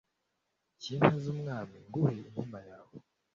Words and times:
y’inka 0.83 1.13
z’umwami 1.23 1.75
nguhe 1.87 2.17
inkima 2.25 2.59
yawe, 2.69 2.95